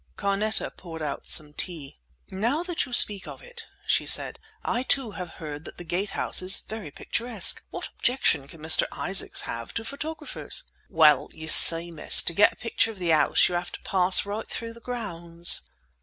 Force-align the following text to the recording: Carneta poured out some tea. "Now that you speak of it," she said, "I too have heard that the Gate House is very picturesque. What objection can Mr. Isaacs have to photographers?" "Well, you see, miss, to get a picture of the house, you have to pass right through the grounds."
Carneta 0.17 0.71
poured 0.71 1.03
out 1.03 1.27
some 1.27 1.53
tea. 1.53 1.99
"Now 2.31 2.63
that 2.63 2.87
you 2.87 2.91
speak 2.91 3.27
of 3.27 3.43
it," 3.43 3.67
she 3.85 4.03
said, 4.07 4.39
"I 4.63 4.81
too 4.81 5.11
have 5.11 5.33
heard 5.35 5.63
that 5.65 5.77
the 5.77 5.83
Gate 5.83 6.09
House 6.17 6.41
is 6.41 6.61
very 6.61 6.89
picturesque. 6.89 7.63
What 7.69 7.89
objection 7.89 8.47
can 8.47 8.63
Mr. 8.63 8.87
Isaacs 8.91 9.41
have 9.41 9.75
to 9.75 9.85
photographers?" 9.85 10.63
"Well, 10.89 11.29
you 11.33 11.47
see, 11.47 11.91
miss, 11.91 12.23
to 12.23 12.33
get 12.33 12.53
a 12.53 12.55
picture 12.55 12.89
of 12.89 12.97
the 12.97 13.09
house, 13.09 13.47
you 13.47 13.53
have 13.53 13.71
to 13.73 13.81
pass 13.81 14.25
right 14.25 14.47
through 14.49 14.73
the 14.73 14.79
grounds." 14.79 15.61